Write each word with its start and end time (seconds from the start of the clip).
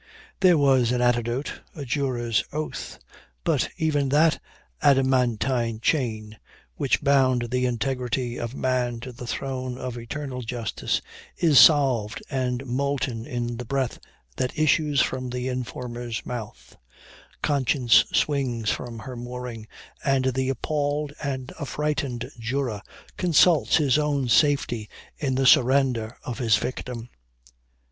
There 0.39 0.57
was 0.57 0.91
an 0.91 0.99
antidote 0.99 1.61
a 1.75 1.85
juror's 1.85 2.43
oath; 2.51 2.97
but 3.43 3.69
even 3.77 4.09
that 4.09 4.41
adamantine 4.81 5.79
chain, 5.79 6.39
which 6.73 7.03
bound 7.03 7.49
the 7.51 7.67
integrity 7.67 8.39
of 8.39 8.55
man 8.55 8.99
to 9.01 9.11
the 9.11 9.27
throne 9.27 9.77
of 9.77 9.99
eternal 9.99 10.41
justice, 10.41 11.03
is 11.37 11.59
solved 11.59 12.23
and 12.31 12.65
molten 12.65 13.27
in 13.27 13.57
the 13.57 13.63
breath 13.65 13.99
that 14.37 14.57
issues 14.57 15.01
from 15.01 15.29
the 15.29 15.47
informer's 15.47 16.25
mouth; 16.25 16.75
conscience 17.43 18.03
swings 18.11 18.71
from 18.71 18.97
her 18.97 19.15
mooring, 19.15 19.67
and 20.03 20.33
the 20.33 20.49
appalled 20.49 21.13
and 21.21 21.51
affrighted 21.59 22.31
juror 22.39 22.81
consults 23.17 23.77
his 23.77 23.99
own 23.99 24.27
safety 24.29 24.89
in 25.19 25.35
the 25.35 25.45
surrender 25.45 26.17
of 26.23 26.39
his 26.39 26.57
victim. 26.57 27.07